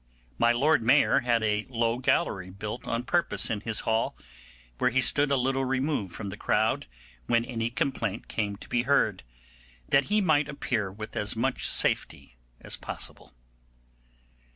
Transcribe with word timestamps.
My 0.39 0.51
Lord 0.51 0.81
Mayor 0.81 1.19
had 1.19 1.43
a 1.43 1.67
low 1.69 1.99
gallery 1.99 2.49
built 2.49 2.87
on 2.87 3.03
purpose 3.03 3.51
in 3.51 3.61
his 3.61 3.81
hall, 3.81 4.17
where 4.79 4.89
he 4.89 4.99
stood 4.99 5.29
a 5.29 5.35
little 5.35 5.63
removed 5.63 6.15
from 6.15 6.29
the 6.29 6.37
crowd 6.41 6.87
when 7.27 7.45
any 7.45 7.69
complaint 7.69 8.27
came 8.27 8.55
to 8.55 8.67
be 8.67 8.81
heard, 8.81 9.21
that 9.89 10.05
he 10.05 10.19
might 10.19 10.49
appear 10.49 10.91
with 10.91 11.15
as 11.15 11.35
much 11.35 11.67
safety 11.67 12.35
as 12.59 12.77
possible. 12.77 13.35